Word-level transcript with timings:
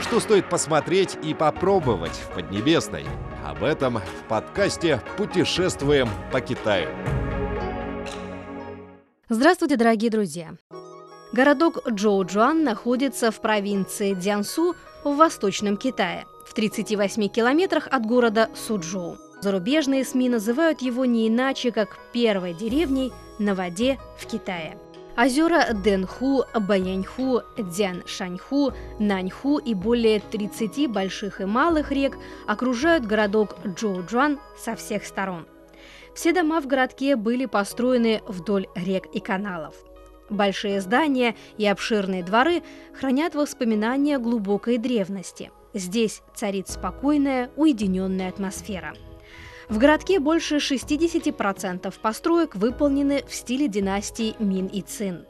Что 0.00 0.18
стоит 0.18 0.48
посмотреть 0.48 1.18
и 1.22 1.34
попробовать 1.34 2.12
в 2.12 2.34
Поднебесной? 2.34 3.04
Об 3.44 3.62
этом 3.62 3.98
в 3.98 4.28
подкасте 4.28 5.02
«Путешествуем 5.18 6.08
по 6.32 6.40
Китаю». 6.40 6.88
Здравствуйте, 9.28 9.76
дорогие 9.76 10.10
друзья! 10.10 10.54
Городок 11.32 11.86
Джоуджуан 11.86 12.64
находится 12.64 13.30
в 13.30 13.40
провинции 13.40 14.14
Дзянсу 14.14 14.74
в 15.04 15.16
Восточном 15.16 15.76
Китае, 15.76 16.24
в 16.48 16.54
38 16.54 17.28
километрах 17.28 17.86
от 17.88 18.04
города 18.06 18.48
Суджоу. 18.54 19.18
Зарубежные 19.42 20.04
СМИ 20.04 20.30
называют 20.30 20.80
его 20.80 21.04
не 21.04 21.28
иначе, 21.28 21.72
как 21.72 21.98
первой 22.12 22.54
деревней 22.54 23.12
на 23.38 23.54
воде 23.54 23.98
в 24.18 24.26
Китае. 24.26 24.78
Озера 25.16 25.72
Дэнху, 25.72 26.44
Баяньху, 26.54 27.42
Дзяншаньху, 27.58 28.72
Наньху 28.98 29.58
и 29.58 29.74
более 29.74 30.20
30 30.20 30.90
больших 30.90 31.40
и 31.40 31.44
малых 31.44 31.92
рек 31.92 32.16
окружают 32.46 33.04
городок 33.04 33.56
Джоуджуан 33.66 34.38
со 34.56 34.76
всех 34.76 35.04
сторон. 35.04 35.46
Все 36.14 36.32
дома 36.32 36.60
в 36.60 36.66
городке 36.66 37.16
были 37.16 37.46
построены 37.46 38.22
вдоль 38.26 38.66
рек 38.74 39.06
и 39.12 39.20
каналов. 39.20 39.74
Большие 40.28 40.80
здания 40.80 41.34
и 41.58 41.66
обширные 41.66 42.22
дворы 42.22 42.62
хранят 42.98 43.34
воспоминания 43.34 44.18
глубокой 44.18 44.78
древности. 44.78 45.50
Здесь 45.74 46.22
царит 46.34 46.68
спокойная, 46.68 47.50
уединенная 47.56 48.28
атмосфера– 48.28 48.94
в 49.70 49.78
городке 49.78 50.18
больше 50.18 50.56
60% 50.56 51.94
построек 52.02 52.56
выполнены 52.56 53.22
в 53.26 53.34
стиле 53.34 53.68
династии 53.68 54.34
Мин 54.40 54.66
и 54.66 54.82
Цин. 54.82 55.24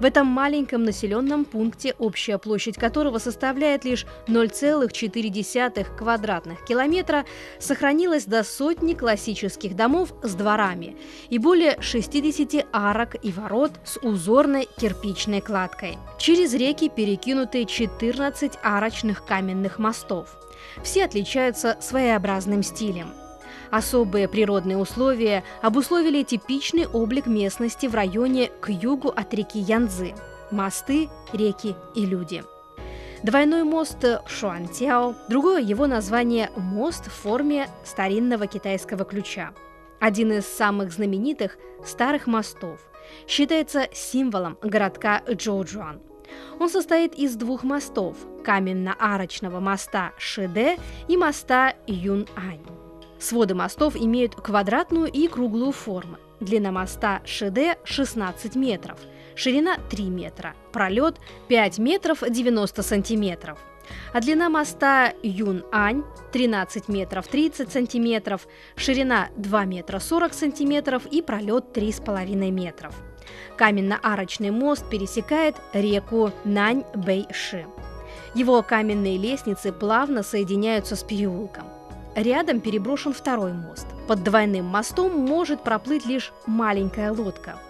В 0.00 0.04
этом 0.04 0.26
маленьком 0.26 0.82
населенном 0.82 1.44
пункте, 1.44 1.94
общая 1.98 2.38
площадь 2.38 2.76
которого 2.76 3.18
составляет 3.18 3.84
лишь 3.84 4.06
0,4 4.26 5.96
квадратных 5.96 6.64
километра, 6.64 7.24
сохранилось 7.60 8.24
до 8.24 8.42
сотни 8.42 8.94
классических 8.94 9.76
домов 9.76 10.12
с 10.22 10.34
дворами 10.34 10.96
и 11.28 11.38
более 11.38 11.80
60 11.80 12.66
арок 12.72 13.16
и 13.22 13.30
ворот 13.30 13.72
с 13.84 13.98
узорной 14.00 14.66
кирпичной 14.78 15.40
кладкой. 15.40 15.98
Через 16.18 16.54
реки 16.54 16.88
перекинуты 16.88 17.64
14 17.64 18.54
арочных 18.62 19.24
каменных 19.24 19.78
мостов. 19.78 20.36
Все 20.82 21.04
отличаются 21.04 21.76
своеобразным 21.80 22.64
стилем– 22.64 23.12
Особые 23.70 24.28
природные 24.28 24.78
условия 24.78 25.44
обусловили 25.60 26.22
типичный 26.22 26.86
облик 26.86 27.26
местности 27.26 27.86
в 27.86 27.94
районе 27.94 28.50
к 28.60 28.70
югу 28.70 29.08
от 29.08 29.34
реки 29.34 29.58
Янзы– 29.58 30.14
мосты, 30.50 31.08
реки 31.32 31.74
и 31.94 32.06
люди. 32.06 32.42
Двойной 33.22 33.64
мост 33.64 34.04
Шуантяо, 34.26 35.14
другое 35.28 35.60
его 35.60 35.86
название– 35.86 36.50
мост 36.56 37.06
в 37.06 37.12
форме 37.12 37.68
старинного 37.84 38.46
китайского 38.46 39.04
ключа. 39.04 39.52
Один 40.00 40.32
из 40.32 40.46
самых 40.46 40.92
знаменитых 40.92 41.58
старых 41.84 42.26
мостов. 42.26 42.80
Считается 43.26 43.88
символом 43.92 44.56
городка 44.62 45.22
Джоуджуан. 45.28 46.00
Он 46.60 46.68
состоит 46.68 47.14
из 47.14 47.36
двух 47.36 47.64
мостов– 47.64 48.16
каменно-арочного 48.44 49.60
моста 49.60 50.12
Шиде 50.18 50.78
и 51.08 51.16
моста 51.16 51.74
Юн-Ань. 51.86 52.77
Своды 53.18 53.54
мостов 53.54 53.96
имеют 53.96 54.34
квадратную 54.34 55.10
и 55.10 55.26
круглую 55.26 55.72
формы. 55.72 56.18
Длина 56.40 56.70
моста 56.70 57.20
ШД 57.24 57.78
16 57.84 58.54
метров, 58.54 58.98
ширина 59.34 59.78
3 59.90 60.04
метра, 60.04 60.54
пролет 60.72 61.16
5 61.48 61.78
метров 61.78 62.22
90 62.28 62.82
сантиметров. 62.82 63.58
А 64.12 64.20
длина 64.20 64.48
моста 64.50 65.14
Юн-Ань 65.22 66.04
13 66.32 66.88
метров 66.88 67.26
30 67.26 67.72
сантиметров, 67.72 68.46
ширина 68.76 69.30
2 69.36 69.64
метра 69.64 69.98
40 69.98 70.34
сантиметров 70.34 71.06
и 71.06 71.22
пролет 71.22 71.76
3,5 71.76 72.50
метров. 72.50 72.94
Каменно-арочный 73.56 74.50
мост 74.50 74.88
пересекает 74.88 75.56
реку 75.72 76.30
Нань-Бэйши. 76.44 77.66
Его 78.34 78.62
каменные 78.62 79.16
лестницы 79.18 79.72
плавно 79.72 80.22
соединяются 80.22 80.94
с 80.94 81.02
переулком. 81.02 81.77
Рядом 82.18 82.60
переброшен 82.60 83.12
второй 83.12 83.52
мост. 83.52 83.86
Под 84.08 84.24
двойным 84.24 84.64
мостом 84.64 85.16
может 85.16 85.62
проплыть 85.62 86.04
лишь 86.04 86.32
маленькая 86.46 87.12
лодка. 87.12 87.60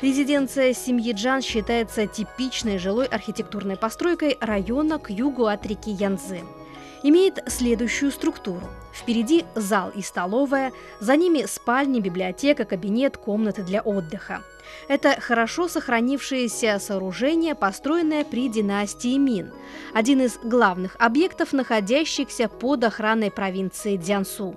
Резиденция 0.00 0.74
семьи 0.74 1.12
Джан 1.12 1.42
считается 1.42 2.06
типичной 2.06 2.78
жилой 2.78 3.06
архитектурной 3.06 3.76
постройкой 3.76 4.38
района 4.40 5.00
к 5.00 5.10
югу 5.10 5.46
от 5.46 5.66
реки 5.66 5.90
Янзы. 5.90 6.42
Имеет 7.02 7.42
следующую 7.48 8.12
структуру. 8.12 8.68
Впереди 8.94 9.44
зал 9.56 9.90
и 9.92 10.02
столовая, 10.02 10.70
за 11.00 11.16
ними 11.16 11.44
спальня, 11.46 12.00
библиотека, 12.00 12.64
кабинет, 12.64 13.16
комнаты 13.16 13.64
для 13.64 13.80
отдыха. 13.80 14.44
Это 14.88 15.20
хорошо 15.20 15.68
сохранившееся 15.68 16.78
сооружение, 16.78 17.54
построенное 17.54 18.24
при 18.24 18.48
династии 18.48 19.16
Мин, 19.16 19.52
один 19.94 20.22
из 20.22 20.38
главных 20.38 20.96
объектов, 20.98 21.52
находящихся 21.52 22.48
под 22.48 22.84
охраной 22.84 23.30
провинции 23.30 23.96
Дзянсу. 23.96 24.56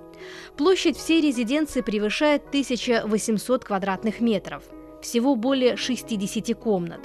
Площадь 0.56 0.96
всей 0.96 1.20
резиденции 1.20 1.80
превышает 1.80 2.48
1800 2.48 3.64
квадратных 3.64 4.20
метров, 4.20 4.64
всего 5.02 5.36
более 5.36 5.76
60 5.76 6.56
комнат. 6.58 7.00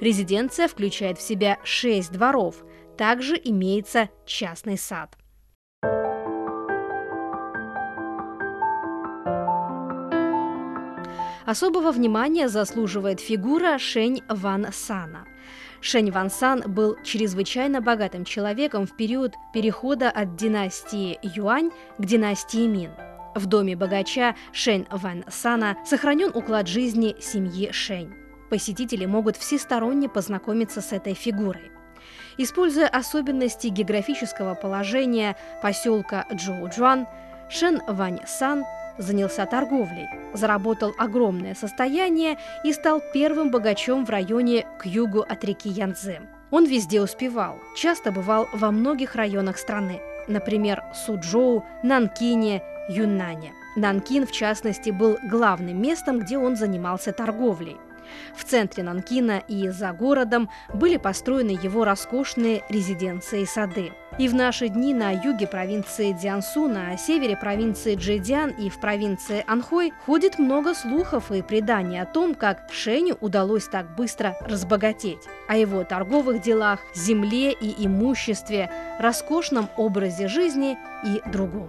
Резиденция 0.00 0.68
включает 0.68 1.18
в 1.18 1.22
себя 1.22 1.58
6 1.64 2.12
дворов, 2.12 2.56
также 2.96 3.40
имеется 3.42 4.10
частный 4.26 4.78
сад. 4.78 5.16
Особого 11.46 11.90
внимания 11.90 12.48
заслуживает 12.48 13.20
фигура 13.20 13.78
Шень 13.78 14.22
Ван 14.28 14.68
Сана. 14.72 15.26
Шень 15.80 16.12
Ван 16.12 16.30
Сан 16.30 16.62
был 16.66 16.96
чрезвычайно 17.02 17.80
богатым 17.80 18.24
человеком 18.24 18.86
в 18.86 18.96
период 18.96 19.34
перехода 19.52 20.10
от 20.10 20.36
династии 20.36 21.18
Юань 21.22 21.70
к 21.98 22.04
династии 22.04 22.66
Мин. 22.66 22.92
В 23.34 23.46
доме 23.46 23.74
богача 23.74 24.36
Шень 24.52 24.86
Ван 24.90 25.24
Сана 25.28 25.76
сохранен 25.84 26.30
уклад 26.32 26.68
жизни 26.68 27.16
семьи 27.20 27.72
Шень. 27.72 28.14
Посетители 28.48 29.06
могут 29.06 29.36
всесторонне 29.36 30.08
познакомиться 30.08 30.80
с 30.80 30.92
этой 30.92 31.14
фигурой. 31.14 31.72
Используя 32.38 32.86
особенности 32.86 33.66
географического 33.68 34.54
положения 34.54 35.36
поселка 35.62 36.26
Джоуджуан, 36.32 37.06
Шен 37.50 37.82
Вань 37.88 38.20
Сан 38.26 38.64
занялся 38.98 39.46
торговлей, 39.46 40.08
заработал 40.34 40.94
огромное 40.98 41.54
состояние 41.54 42.38
и 42.64 42.72
стал 42.72 43.02
первым 43.12 43.50
богачом 43.50 44.04
в 44.04 44.10
районе 44.10 44.66
к 44.78 44.86
югу 44.86 45.20
от 45.20 45.44
реки 45.44 45.68
Янцзы. 45.68 46.20
Он 46.50 46.66
везде 46.66 47.00
успевал, 47.00 47.58
часто 47.76 48.12
бывал 48.12 48.48
во 48.52 48.70
многих 48.70 49.14
районах 49.14 49.58
страны, 49.58 50.00
например, 50.28 50.82
Суджоу, 50.94 51.64
Нанкине, 51.82 52.62
Юннане. 52.88 53.52
Нанкин, 53.76 54.26
в 54.26 54.32
частности, 54.32 54.90
был 54.90 55.18
главным 55.24 55.80
местом, 55.80 56.20
где 56.20 56.36
он 56.36 56.56
занимался 56.56 57.12
торговлей– 57.12 57.76
в 58.36 58.44
центре 58.44 58.82
Нанкина 58.82 59.42
и 59.48 59.68
за 59.68 59.92
городом 59.92 60.50
были 60.72 60.96
построены 60.96 61.58
его 61.62 61.84
роскошные 61.84 62.62
резиденции 62.68 63.42
и 63.42 63.46
сады. 63.46 63.92
И 64.18 64.28
в 64.28 64.34
наши 64.34 64.68
дни 64.68 64.92
на 64.92 65.10
юге 65.10 65.46
провинции 65.46 66.12
Дзянсу, 66.12 66.68
на 66.68 66.96
севере 66.98 67.34
провинции 67.34 67.94
Джэдиан 67.94 68.50
и 68.50 68.68
в 68.68 68.78
провинции 68.78 69.42
Анхой 69.46 69.92
ходит 70.04 70.38
много 70.38 70.74
слухов 70.74 71.32
и 71.32 71.40
преданий 71.40 72.00
о 72.00 72.04
том, 72.04 72.34
как 72.34 72.68
Шеню 72.70 73.16
удалось 73.20 73.68
так 73.68 73.94
быстро 73.96 74.36
разбогатеть, 74.42 75.22
о 75.48 75.56
его 75.56 75.82
торговых 75.84 76.42
делах, 76.42 76.80
земле 76.94 77.52
и 77.52 77.86
имуществе, 77.86 78.70
роскошном 79.00 79.70
образе 79.78 80.28
жизни 80.28 80.76
и 81.04 81.22
другом. 81.30 81.68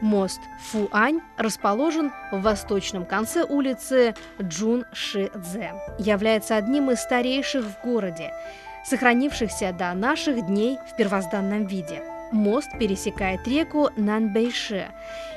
Мост 0.00 0.40
Фуань 0.70 1.20
расположен 1.36 2.12
в 2.32 2.40
восточном 2.40 3.04
конце 3.04 3.44
улицы 3.44 4.14
Джун-Ши-Дзе. 4.40 5.72
Является 5.98 6.56
одним 6.56 6.90
из 6.90 7.00
старейших 7.00 7.64
в 7.64 7.84
городе, 7.84 8.32
сохранившихся 8.84 9.72
до 9.72 9.92
наших 9.94 10.46
дней 10.46 10.78
в 10.92 10.96
первозданном 10.96 11.66
виде. 11.66 12.02
Мост 12.30 12.68
пересекает 12.78 13.46
реку 13.48 13.90
Нанбэйше 13.96 14.88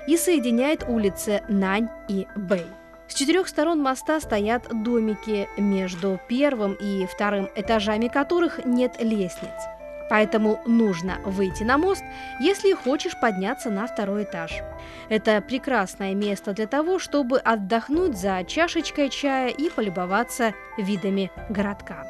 и 0.08 0.18
соединяет 0.18 0.84
улицы 0.88 1.42
Нань 1.48 1.90
и 2.08 2.28
Бэй. 2.36 2.66
С 3.08 3.14
четырех 3.14 3.48
сторон 3.48 3.82
моста 3.82 4.22
стоят 4.22 4.68
домики, 4.84 5.50
между 5.58 6.20
первым 6.30 6.74
и 6.74 7.06
вторым 7.06 7.50
этажами 7.56 8.08
которых 8.08 8.66
нет 8.66 9.02
лестниц. 9.02 9.81
Поэтому 10.12 10.60
нужно 10.66 11.20
выйти 11.24 11.64
на 11.64 11.78
мост, 11.78 12.04
если 12.42 12.74
хочешь 12.74 13.18
подняться 13.18 13.70
на 13.70 13.88
второй 13.88 14.24
этаж. 14.24 14.52
Это 15.08 15.40
прекрасное 15.40 16.14
место 16.14 16.52
для 16.52 16.68
того, 16.68 17.00
чтобы 17.00 17.40
отдохнуть 17.40 18.18
за 18.18 18.44
чашечкой 18.44 19.08
чая 19.08 19.48
и 19.48 19.70
полюбоваться 19.70 20.54
видами 20.78 21.32
городка. 21.48 22.06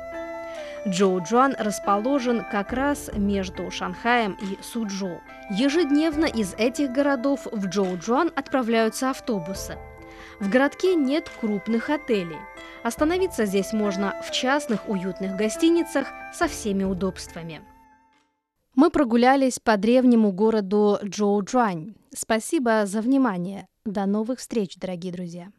Джоуджуан 0.87 1.55
расположен 1.59 2.43
как 2.51 2.73
раз 2.73 3.11
между 3.13 3.69
Шанхаем 3.69 4.35
и 4.41 4.57
Суджоу. 4.63 5.21
Ежедневно 5.51 6.25
из 6.25 6.55
этих 6.55 6.91
городов 6.91 7.41
в 7.51 7.67
Джоуджуан 7.67 8.31
отправляются 8.35 9.11
автобусы. 9.11 9.77
В 10.39 10.49
городке 10.49 10.95
нет 10.95 11.29
крупных 11.39 11.91
отелей. 11.91 12.39
Остановиться 12.81 13.45
здесь 13.45 13.73
можно 13.73 14.15
в 14.27 14.31
частных 14.31 14.89
уютных 14.89 15.35
гостиницах 15.35 16.07
со 16.33 16.47
всеми 16.47 16.83
удобствами. 16.83 17.61
Мы 18.75 18.89
прогулялись 18.89 19.59
по 19.59 19.75
древнему 19.75 20.31
городу 20.31 20.97
Джоуджуань. 21.03 21.93
Спасибо 22.13 22.85
за 22.85 23.01
внимание. 23.01 23.67
До 23.85 24.05
новых 24.05 24.39
встреч, 24.39 24.77
дорогие 24.77 25.11
друзья! 25.11 25.51